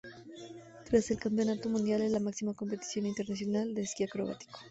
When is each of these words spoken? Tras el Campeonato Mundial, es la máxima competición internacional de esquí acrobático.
Tras 0.85 1.11
el 1.11 1.19
Campeonato 1.19 1.69
Mundial, 1.69 2.01
es 2.01 2.11
la 2.11 2.19
máxima 2.19 2.55
competición 2.55 3.05
internacional 3.05 3.75
de 3.75 3.83
esquí 3.83 4.03
acrobático. 4.03 4.57